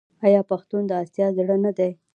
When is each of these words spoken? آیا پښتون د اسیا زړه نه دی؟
آیا 0.25 0.41
پښتون 0.49 0.81
د 0.87 0.91
اسیا 1.03 1.27
زړه 1.37 1.55
نه 1.65 1.71
دی؟ 1.77 1.91